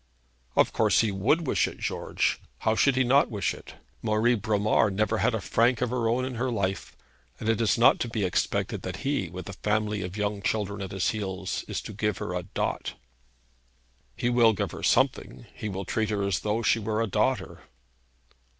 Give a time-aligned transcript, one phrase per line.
[0.55, 2.39] 'Of course he would wish it, George.
[2.61, 3.75] How should he not wish it?
[4.01, 6.97] Marie Bromar never had a franc of her own in her life,
[7.39, 10.81] and it is not to be expected that he, with a family of young children
[10.81, 12.95] at his heels, is to give her a dot.'
[14.15, 15.45] 'He will give her something.
[15.53, 17.61] He will treat her as though she were a daughter.'